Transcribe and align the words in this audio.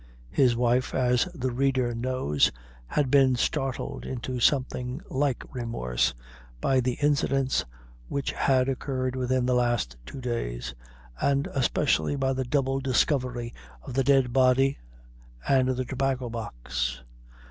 His 0.31 0.55
wife, 0.55 0.95
as 0.95 1.25
the 1.25 1.51
reader 1.51 1.93
knows, 1.93 2.51
had 2.87 3.11
been 3.11 3.35
startled 3.35 4.03
into 4.03 4.39
something 4.39 4.99
like 5.11 5.43
remorse, 5.53 6.15
by 6.59 6.79
the 6.79 6.93
incidents 6.93 7.65
which 8.07 8.31
had 8.31 8.67
occurred 8.67 9.15
within 9.15 9.45
the 9.45 9.53
last 9.53 9.97
two 10.07 10.19
days, 10.19 10.73
and 11.21 11.45
especially 11.53 12.15
by 12.15 12.33
the 12.33 12.43
double 12.43 12.79
discovery 12.79 13.53
of 13.83 13.93
the 13.93 14.03
dead 14.03 14.33
body 14.33 14.79
and 15.47 15.69
the 15.77 15.85
Tobacco 15.85 16.31
box. 16.31 17.03